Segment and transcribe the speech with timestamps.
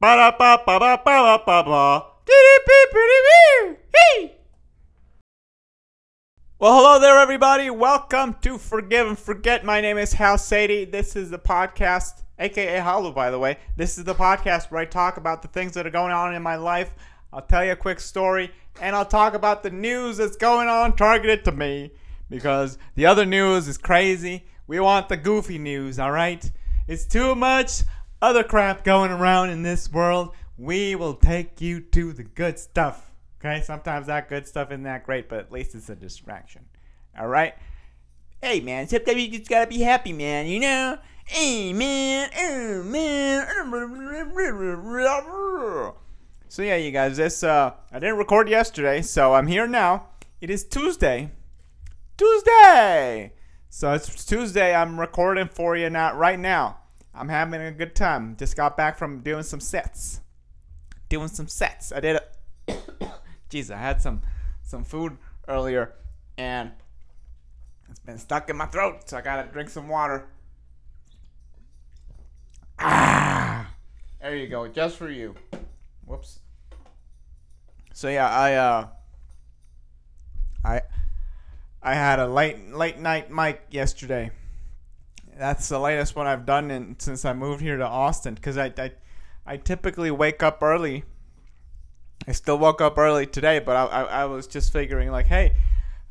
[0.00, 2.06] Ba da ba ba ba ba ba ba ba.
[6.58, 7.68] Well, hello there, everybody.
[7.68, 9.62] Welcome to Forgive and Forget.
[9.62, 10.86] My name is Hal Sadie.
[10.86, 13.58] This is the podcast, aka Khalu, by the way.
[13.76, 16.42] This is the podcast where I talk about the things that are going on in
[16.42, 16.94] my life.
[17.30, 20.96] I'll tell you a quick story, and I'll talk about the news that's going on
[20.96, 21.90] targeted to me
[22.30, 24.46] because the other news is crazy.
[24.66, 26.50] We want the goofy news, all right?
[26.88, 27.82] It's too much
[28.22, 30.34] other crap going around in this world.
[30.58, 33.10] We will take you to the good stuff.
[33.40, 36.66] Okay, sometimes that good stuff isn't that great, but at least it's a distraction.
[37.18, 37.54] All right.
[38.42, 40.46] Hey man, sometimes you just gotta be happy, man.
[40.46, 40.98] You know.
[41.24, 43.46] Hey man, oh man.
[46.48, 50.08] So yeah, you guys, this uh, I didn't record yesterday, so I'm here now.
[50.40, 51.30] It is Tuesday.
[52.16, 53.32] Tuesday.
[53.68, 54.74] So it's Tuesday.
[54.74, 56.79] I'm recording for you now, right now.
[57.14, 58.36] I'm having a good time.
[58.38, 60.20] Just got back from doing some sets.
[61.08, 61.92] Doing some sets.
[61.92, 62.72] I did a.
[63.50, 64.22] Jeez, I had some
[64.62, 65.94] some food earlier
[66.38, 66.70] and
[67.90, 70.28] it's been stuck in my throat, so I gotta drink some water.
[72.78, 73.74] Ah,
[74.20, 75.34] there you go, just for you.
[76.06, 76.38] Whoops.
[77.92, 78.88] So yeah, I uh,
[80.64, 80.80] I
[81.82, 84.30] I had a late late night mic yesterday.
[85.40, 88.36] That's the latest one I've done in, since I moved here to Austin.
[88.36, 88.92] Cause I, I
[89.46, 91.04] I typically wake up early
[92.26, 95.54] I still woke up early today, but I, I, I was just figuring like, hey,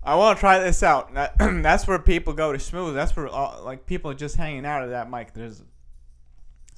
[0.03, 1.13] I want to try this out.
[1.13, 2.95] That, that's where people go to smooth.
[2.95, 5.33] That's where all, like people are just hanging out at that mic.
[5.33, 5.61] There's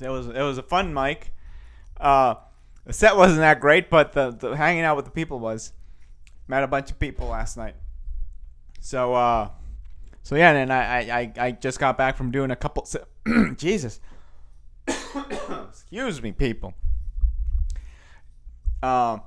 [0.02, 1.32] it was it was a fun mic.
[2.00, 2.36] Uh,
[2.86, 5.74] the set wasn't that great, but the, the hanging out with the people was.
[6.48, 7.76] Met a bunch of people last night.
[8.82, 9.50] So uh,
[10.24, 12.88] so yeah, and I I, I just got back from doing a couple.
[13.56, 14.00] Jesus,
[14.88, 16.74] excuse me, people.
[18.84, 19.22] Um,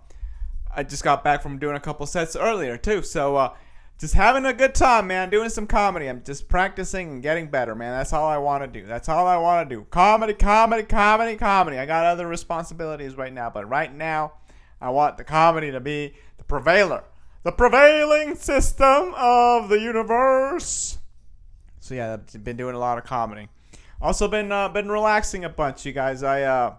[0.74, 3.54] I just got back from doing a couple sets earlier too, so uh,
[3.98, 5.30] just having a good time, man.
[5.30, 6.08] Doing some comedy.
[6.08, 7.92] I'm just practicing and getting better, man.
[7.96, 8.84] That's all I want to do.
[8.86, 9.86] That's all I want to do.
[9.90, 11.78] Comedy, comedy, comedy, comedy.
[11.78, 14.32] I got other responsibilities right now, but right now,
[14.80, 17.04] I want the comedy to be the prevailer,
[17.44, 20.98] the prevailing system of the universe.
[21.78, 23.48] So yeah, I've been doing a lot of comedy.
[24.00, 26.22] Also been uh, been relaxing a bunch, you guys.
[26.22, 26.74] I uh,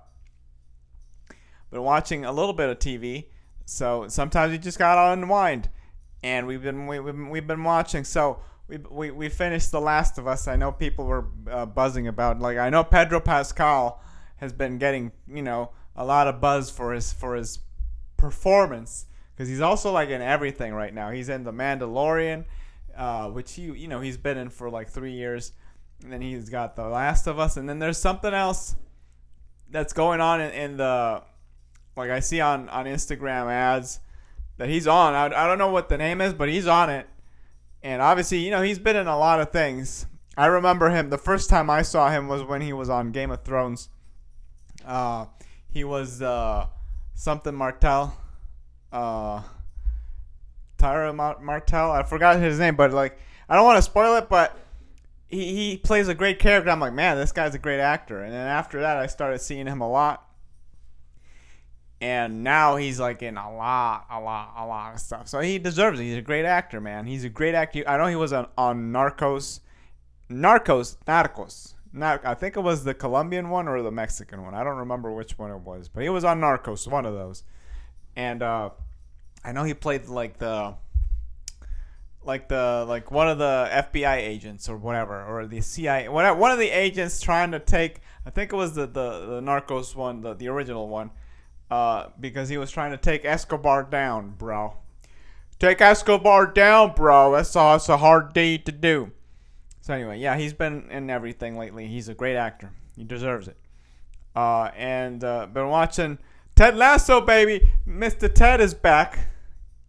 [1.72, 3.28] been watching a little bit of TV.
[3.66, 5.70] So sometimes you just gotta unwind,
[6.24, 8.04] and we've been we, have we've been watching.
[8.04, 10.48] So we, we we finished The Last of Us.
[10.48, 14.02] I know people were uh, buzzing about like I know Pedro Pascal
[14.38, 17.60] has been getting you know a lot of buzz for his for his
[18.18, 21.12] performance because he's also like in everything right now.
[21.12, 22.46] He's in The Mandalorian,
[22.96, 25.52] uh, which he you know he's been in for like three years,
[26.04, 28.76] and then he's got The Last of Us, and then there's something else
[29.70, 31.22] that's going on in, in the
[31.96, 34.00] like I see on on Instagram ads
[34.58, 35.14] that he's on.
[35.14, 37.08] I, I don't know what the name is, but he's on it.
[37.84, 40.08] And obviously, you know, he's been in a lot of things.
[40.38, 41.10] I remember him.
[41.10, 43.90] The first time I saw him was when he was on Game of Thrones.
[44.86, 45.28] Uh,
[45.70, 46.68] he was uh,
[47.14, 48.18] something Martell.
[48.92, 49.42] Uh,
[50.78, 51.92] Tyra Martell.
[51.92, 53.18] I forgot his name, but like,
[53.50, 54.58] I don't want to spoil it, but
[55.28, 56.70] he, he plays a great character.
[56.70, 58.24] I'm like, man, this guy's a great actor.
[58.24, 60.26] And then after that, I started seeing him a lot
[62.02, 65.28] and now he's like in a lot, a lot, a lot of stuff.
[65.28, 66.04] So he deserves it.
[66.04, 67.06] He's a great actor, man.
[67.06, 67.84] He's a great actor.
[67.88, 69.62] I know he was on, on Narcos,
[70.30, 71.74] Narcos, Narcos.
[71.94, 74.54] Not, I think it was the Colombian one or the Mexican one.
[74.54, 77.44] I don't remember which one it was, but he was on Narcos, one of those.
[78.16, 78.70] And uh,
[79.44, 80.76] I know he played like the,
[82.24, 86.52] like the like one of the FBI agents or whatever, or the CIA, whatever, one
[86.52, 88.02] of the agents trying to take.
[88.26, 91.12] I think it was the the, the Narcos one, the the original one
[91.70, 94.76] uh, because he was trying to take Escobar down, bro.
[95.60, 97.32] Take Escobar down, bro.
[97.32, 99.12] That's, a, that's a hard deed to do.
[99.82, 101.88] So anyway, yeah, he's been in everything lately.
[101.88, 102.72] He's a great actor.
[102.96, 103.58] He deserves it.
[104.36, 106.18] Uh, and uh, been watching
[106.56, 107.70] Ted Lasso, baby.
[107.88, 108.34] Mr.
[108.34, 109.20] Ted is back.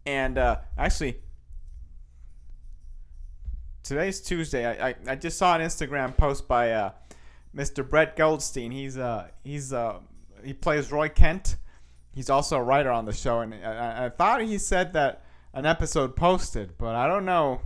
[0.05, 1.17] And uh, actually,
[3.83, 4.65] today's Tuesday.
[4.65, 6.91] I, I, I, just saw an Instagram post by uh,
[7.55, 7.87] Mr.
[7.87, 8.71] Brett Goldstein.
[8.71, 9.99] He's uh he's uh
[10.43, 11.57] he plays Roy Kent
[12.17, 15.21] he's also a writer on the show, and I, I thought he said that
[15.53, 17.61] an episode posted, but I don't know.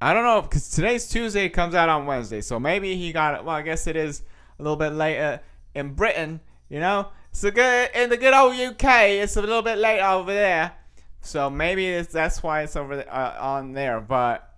[0.00, 3.44] I don't know because today's Tuesday, comes out on Wednesday, so maybe he got it.
[3.44, 4.22] Well, I guess it is
[4.58, 5.40] a little bit later
[5.72, 7.08] in Britain, you know.
[7.32, 8.84] So good in the good old UK,
[9.22, 10.72] it's a little bit late over there,
[11.20, 14.00] so maybe that's why it's over uh, on there.
[14.00, 14.48] But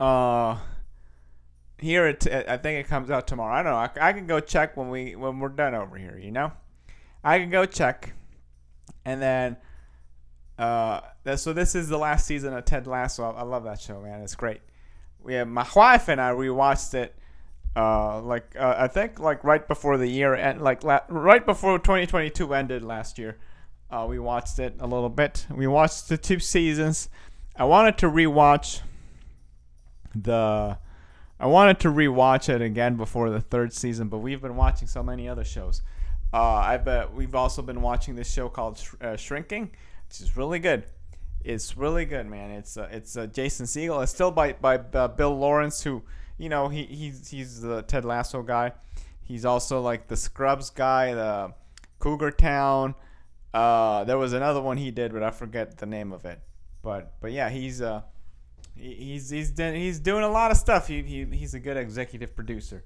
[0.00, 0.58] uh,
[1.78, 3.54] here it I think it comes out tomorrow.
[3.54, 4.02] I don't know.
[4.02, 6.18] I, I can go check when we when we're done over here.
[6.18, 6.52] You know,
[7.22, 8.14] I can go check,
[9.04, 9.56] and then
[10.58, 11.00] uh,
[11.36, 13.24] so this is the last season of Ted Lasso.
[13.24, 14.20] I love that show, man.
[14.22, 14.60] It's great.
[15.20, 17.16] We have my wife and I rewatched it.
[17.74, 21.78] Uh, like uh, I think like right before the year end, like la- right before
[21.78, 23.38] 2022 ended last year.
[23.90, 25.46] Uh, we watched it a little bit.
[25.50, 27.08] We watched the two seasons.
[27.56, 28.80] I wanted to rewatch
[30.14, 30.78] the.
[31.40, 35.02] I wanted to rewatch it again before the third season, but we've been watching so
[35.02, 35.82] many other shows.
[36.32, 39.70] Uh, I bet we've also been watching this show called Sh- uh, Shrinking,
[40.08, 40.84] which is really good.
[41.44, 42.50] It's really good, man.
[42.50, 44.02] It's it's Jason Segel.
[44.02, 46.02] It's still by by Bill Lawrence, who
[46.42, 48.72] you know he he's he's the Ted Lasso guy.
[49.22, 51.54] He's also like the Scrubs guy, the
[52.00, 52.96] Cougar Town.
[53.54, 56.40] Uh, there was another one he did, but I forget the name of it.
[56.82, 58.02] But but yeah, he's uh
[58.74, 60.88] he, he's he's he's doing a lot of stuff.
[60.88, 62.82] He, he he's a good executive producer.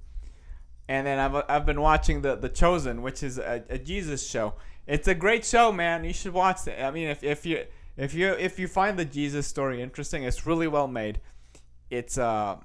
[0.86, 4.52] And then I've I've been watching the the Chosen, which is a, a Jesus show.
[4.86, 6.04] It's a great show, man.
[6.04, 6.78] You should watch it.
[6.78, 7.64] I mean, if if you
[7.96, 11.20] if you if you find the Jesus story interesting, it's really well made.
[11.88, 12.56] It's uh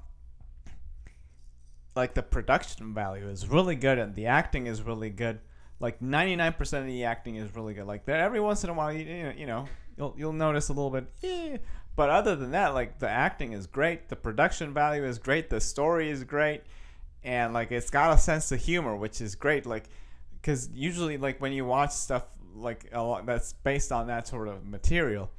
[1.95, 5.39] like the production value is really good and the acting is really good
[5.81, 7.88] like 99% of the acting is really good.
[7.88, 9.65] Like every once in a while, you, you know,
[9.97, 11.57] you'll you'll notice a little bit, eh.
[11.95, 15.59] but other than that, like the acting is great, the production value is great, the
[15.59, 16.61] story is great,
[17.23, 19.65] and like it's got a sense of humor, which is great.
[19.65, 19.89] Like,
[20.33, 24.47] because usually, like when you watch stuff like a lot that's based on that sort
[24.49, 25.31] of material,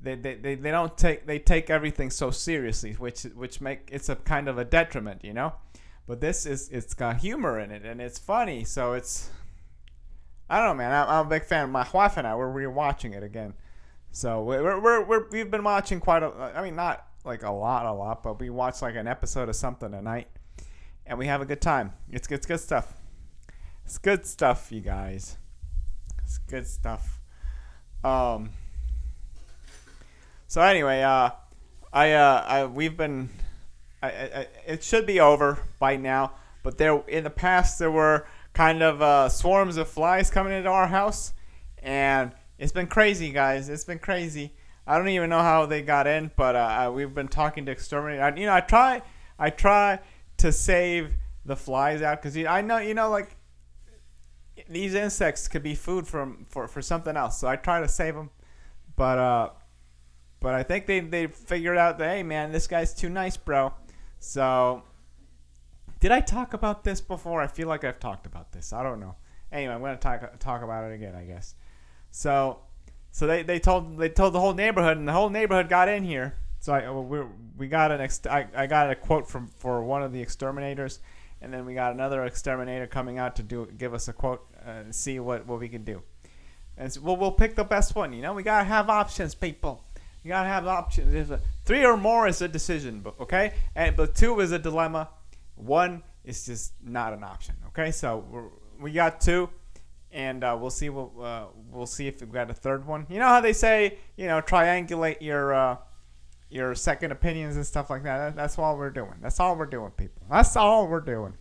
[0.00, 4.08] they, they, they, they don't take they take everything so seriously, which which make it's
[4.08, 5.52] a kind of a detriment, you know.
[6.06, 9.30] But this is it's got humor in it and it's funny, so it's
[10.50, 10.92] I don't know, man.
[10.92, 11.70] I'm, I'm a big fan.
[11.70, 13.54] My wife and I we're rewatching it again.
[14.10, 16.52] So we're, we're, we're we've been watching quite a.
[16.54, 19.56] I mean, not like a lot, a lot, but we watch like an episode of
[19.56, 20.28] something a night,
[21.06, 21.94] and we have a good time.
[22.10, 22.92] It's it's good stuff.
[23.86, 25.38] It's good stuff, you guys.
[26.24, 27.20] It's good stuff.
[28.04, 28.50] Um.
[30.46, 31.30] So anyway, uh,
[31.90, 33.30] I uh, I we've been,
[34.02, 36.32] It should be over by now.
[36.62, 40.68] But there in the past there were kind of uh, swarms of flies coming into
[40.68, 41.32] our house,
[41.82, 43.68] and it's been crazy, guys.
[43.68, 44.52] It's been crazy.
[44.86, 48.38] I don't even know how they got in, but uh, we've been talking to exterminate.
[48.38, 49.02] You know, I try,
[49.38, 50.00] I try
[50.38, 51.12] to save
[51.44, 53.36] the flies out because I know, you know, like
[54.68, 57.38] these insects could be food from for, for something else.
[57.38, 58.30] So I try to save them,
[58.96, 59.50] but uh,
[60.40, 63.72] but I think they they figured out that hey man, this guy's too nice, bro.
[64.22, 64.84] So
[65.98, 67.42] did I talk about this before?
[67.42, 68.72] I feel like I've talked about this.
[68.72, 69.16] I don't know.
[69.50, 71.56] Anyway, I'm gonna talk talk about it again, I guess.
[72.12, 72.60] So,
[73.10, 76.04] so they, they told they told the whole neighborhood, and the whole neighborhood got in
[76.04, 76.36] here.
[76.60, 77.22] So I we
[77.56, 81.00] we got an ex- I, I got a quote from for one of the exterminators,
[81.40, 84.70] and then we got another exterminator coming out to do give us a quote uh,
[84.70, 86.00] and see what what we can do.
[86.76, 88.12] And so we'll we'll pick the best one.
[88.12, 89.82] You know, we gotta have options, people.
[90.22, 91.30] You gotta have options.
[91.32, 95.08] A, three or more is a decision, okay, and but two is a dilemma
[95.56, 97.54] one is just not an option.
[97.68, 98.50] Okay, so
[98.80, 99.48] we got two,
[100.10, 100.88] and uh, we'll see.
[100.88, 103.06] What, uh, we'll see if we've got a third one.
[103.08, 105.76] You know how they say, you know, triangulate your uh,
[106.50, 108.36] your second opinions and stuff like that.
[108.36, 109.14] That's all we're doing.
[109.20, 110.22] That's all we're doing, people.
[110.30, 111.34] That's all we're doing.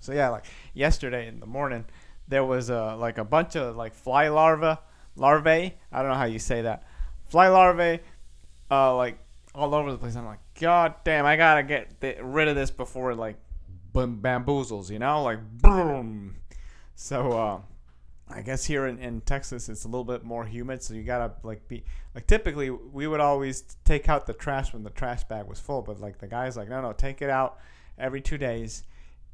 [0.00, 1.84] So yeah, like yesterday in the morning,
[2.28, 4.80] there was a like a bunch of like fly larvae,
[5.16, 5.74] larvae.
[5.92, 6.84] I don't know how you say that.
[7.24, 8.00] Fly larvae,
[8.70, 9.18] uh, like
[9.58, 10.14] all over the place.
[10.14, 13.36] I'm like, God damn, I gotta get th- rid of this before it like
[13.92, 16.36] bamboozles, you know, like boom.
[16.94, 17.60] So uh,
[18.28, 21.32] I guess here in, in Texas it's a little bit more humid, so you gotta
[21.42, 21.82] like be
[22.14, 25.82] like typically we would always take out the trash when the trash bag was full,
[25.82, 27.58] but like the guy's like, no, no, take it out
[27.98, 28.84] every two days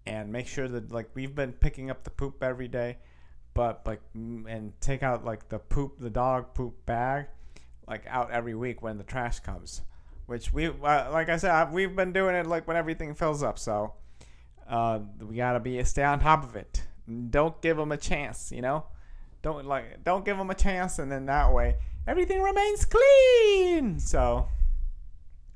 [0.06, 2.96] and make sure that like we've been picking up the poop every day,
[3.52, 7.26] but like and take out like the poop, the dog poop bag,
[7.86, 9.82] like out every week when the trash comes
[10.26, 13.58] which we uh, like I said we've been doing it like when everything fills up.
[13.58, 13.94] So
[14.68, 16.82] uh, we gotta be stay on top of it.
[17.30, 18.86] Don't give them a chance, you know.
[19.42, 21.76] Don't like don't give them a chance, and then that way
[22.06, 23.98] everything remains clean.
[24.00, 24.48] So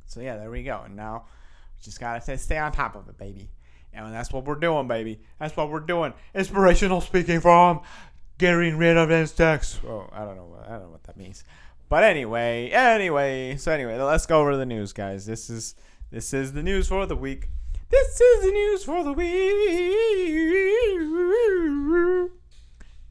[0.06, 0.82] so yeah, there we go.
[0.84, 1.24] And now
[1.76, 3.50] we just gotta stay on top of it, baby.
[3.92, 5.20] And that's what we're doing, baby.
[5.40, 6.12] That's what we're doing.
[6.34, 7.80] Inspirational speaking from
[8.38, 9.80] getting rid of insects.
[9.84, 10.56] Oh, I don't know.
[10.64, 11.44] I don't know what that means.
[11.88, 15.24] But anyway, anyway, so anyway, let's go over the news, guys.
[15.24, 15.74] This is
[16.10, 17.48] this is the news for the week.
[17.90, 19.28] This is the news for the week.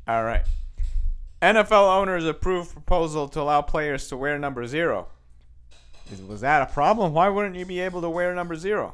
[0.07, 0.43] All right.
[1.41, 5.07] NFL owners approve proposal to allow players to wear number zero.
[6.27, 7.13] Was that a problem?
[7.13, 8.93] Why wouldn't you be able to wear number zero?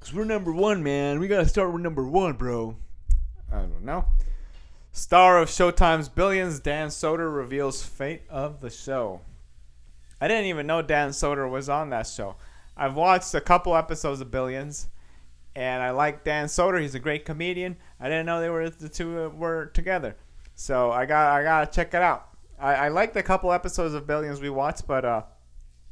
[0.00, 1.20] Cause we're number one, man.
[1.20, 2.76] We gotta start with number one, bro.
[3.52, 4.04] I don't know.
[4.94, 9.22] Star of Showtime's Billions, Dan Soder reveals fate of the show.
[10.20, 12.36] I didn't even know Dan Soder was on that show.
[12.76, 14.88] I've watched a couple episodes of Billions,
[15.56, 16.78] and I like Dan Soder.
[16.78, 17.78] He's a great comedian.
[17.98, 20.14] I didn't know they were the two were together,
[20.54, 22.28] so I got I gotta check it out.
[22.58, 25.22] I, I liked a couple episodes of Billions we watched, but uh,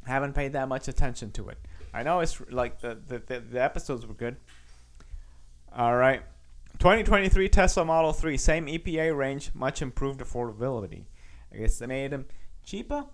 [0.07, 1.59] haven't paid that much attention to it.
[1.95, 4.37] I know it's like the the, the, the episodes were good.
[5.75, 6.23] All right.
[6.81, 11.05] 2023 Tesla Model 3, same EPA range, much improved affordability.
[11.53, 12.25] I guess they made them
[12.65, 13.05] cheaper.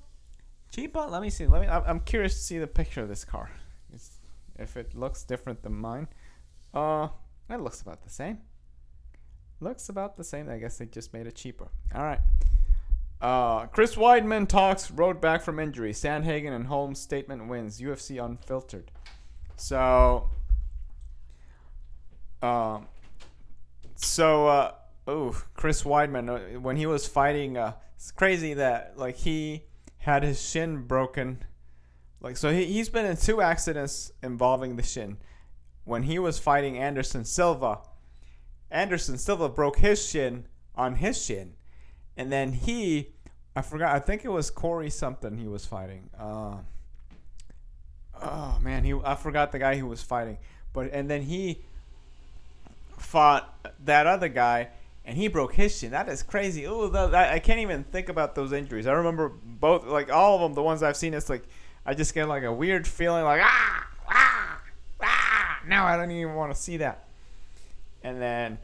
[0.71, 1.01] Cheaper?
[1.01, 1.49] Let me see.
[1.49, 1.67] Let me.
[1.67, 3.51] I'm curious to see the picture of this car.
[3.93, 4.19] It's,
[4.57, 6.07] if it looks different than mine.
[6.73, 7.09] Uh,
[7.51, 8.39] it looks about the same.
[9.59, 10.49] Looks about the same.
[10.49, 11.67] I guess they just made it cheaper.
[11.93, 12.21] All right.
[13.21, 15.93] Uh, Chris Weidman talks road back from injury.
[15.93, 17.81] Sandhagen and Holm's statement wins.
[17.81, 18.93] UFC unfiltered.
[19.57, 20.31] So,
[22.43, 22.87] um,
[23.97, 24.73] so uh,
[25.07, 29.65] oh, Chris Weidman uh, when he was fighting, uh, it's crazy that like he
[29.99, 31.45] had his shin broken.
[32.21, 35.19] Like so, he he's been in two accidents involving the shin.
[35.85, 37.81] When he was fighting Anderson Silva,
[38.71, 41.55] Anderson Silva broke his shin on his shin
[42.17, 43.15] and then he,
[43.55, 43.95] I forgot.
[43.95, 46.09] I think it was Corey something he was fighting.
[46.19, 46.57] Uh,
[48.23, 50.39] oh man, he I forgot the guy he was fighting.
[50.73, 51.65] But and then he
[52.99, 54.69] fought that other guy,
[55.05, 55.91] and he broke his shin.
[55.93, 56.67] That is crazy.
[56.67, 58.87] Oh, I can't even think about those injuries.
[58.87, 60.55] I remember both, like all of them.
[60.55, 61.45] The ones I've seen, it's like
[61.85, 64.61] I just get like a weird feeling, like ah, ah,
[65.03, 65.61] ah.
[65.67, 67.05] Now I don't even want to see that.
[68.03, 68.59] And then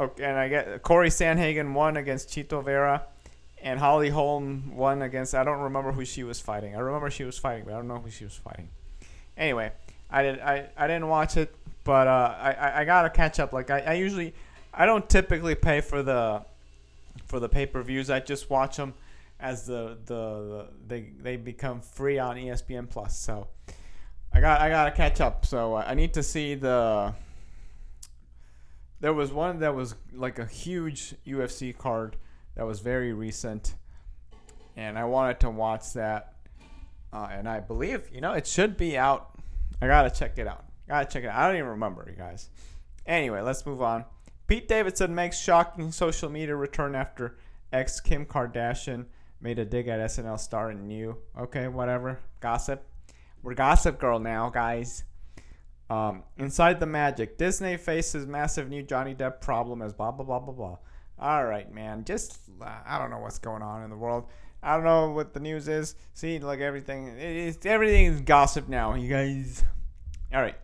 [0.00, 3.02] Okay, and I get Corey Sandhagen won against Chito Vera,
[3.62, 5.34] and Holly Holm won against.
[5.34, 6.74] I don't remember who she was fighting.
[6.74, 8.70] I remember she was fighting, but I don't know who she was fighting.
[9.36, 9.72] Anyway,
[10.10, 10.40] I did.
[10.40, 13.52] I, I didn't watch it, but uh, I I gotta catch up.
[13.52, 14.34] Like I, I usually,
[14.72, 16.44] I don't typically pay for the,
[17.26, 18.10] for the pay per views.
[18.10, 18.94] I just watch them
[19.40, 23.18] as the, the the they they become free on ESPN Plus.
[23.18, 23.48] So
[24.32, 25.46] I got I gotta catch up.
[25.46, 27.14] So uh, I need to see the
[29.00, 32.16] there was one that was like a huge UFC card
[32.54, 33.74] that was very recent,
[34.76, 36.34] and I wanted to watch that.
[37.12, 39.38] Uh, and I believe you know it should be out.
[39.80, 40.64] I gotta check it out.
[40.90, 41.38] Gotta check it out.
[41.38, 42.50] I don't even remember, you guys.
[43.06, 44.04] Anyway, let's move on.
[44.48, 47.38] Pete Davidson makes shocking social media return after
[47.72, 49.06] ex Kim Kardashian
[49.40, 51.16] made a dig at SNL star and new.
[51.38, 52.18] Okay, whatever.
[52.40, 52.84] Gossip.
[53.40, 55.04] We're Gossip Girl now, guys.
[55.88, 60.40] Um, inside the magic, Disney faces massive new Johnny Depp problem as blah blah blah
[60.40, 60.78] blah blah.
[61.20, 62.02] All right, man.
[62.04, 64.26] Just I don't know what's going on in the world.
[64.60, 65.94] I don't know what the news is.
[66.14, 69.64] See, like everything, it's everything is gossip now, you guys.
[70.34, 70.56] All right,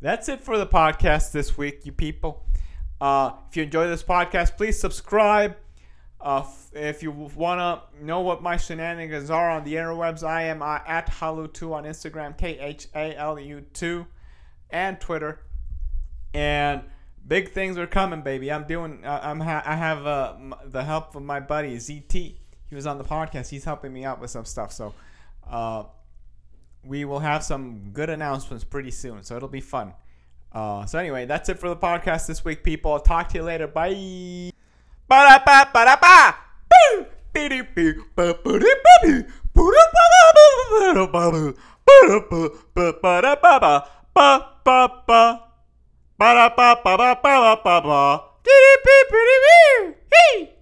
[0.00, 2.44] that's it for the podcast this week, you people.
[3.00, 5.56] Uh, if you enjoy this podcast, please subscribe.
[6.20, 10.62] Uh, if you want to know what my shenanigans are on the interwebs, I am
[10.62, 14.06] uh, at Khalu2 on Instagram, K H A L U 2
[14.70, 15.40] and Twitter.
[16.34, 16.82] And
[17.26, 18.50] big things are coming, baby.
[18.50, 19.04] I'm doing.
[19.04, 19.40] Uh, I'm.
[19.40, 22.12] Ha- I have uh, m- the help of my buddy ZT.
[22.12, 23.48] He was on the podcast.
[23.48, 24.72] He's helping me out with some stuff.
[24.72, 24.94] So,
[25.48, 25.84] uh,
[26.88, 29.22] we will have some good announcements pretty soon.
[29.22, 29.92] So it'll be fun.
[30.52, 32.92] Uh, so anyway, that's it for the podcast this week, people.
[32.92, 33.66] I'll talk to you later.
[33.66, 34.50] Bye.
[35.06, 36.34] Ba-da-ba, ba-da-ba.
[36.64, 37.44] ba
[49.46, 50.57] ba